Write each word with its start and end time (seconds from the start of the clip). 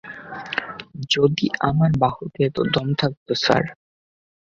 যদি 1.09 1.45
আমার 1.61 1.91
বাহুতে 1.97 2.39
এতো 2.43 2.61
দম 2.73 2.87
থাকতো, 2.93 3.31
স্যার। 3.35 3.63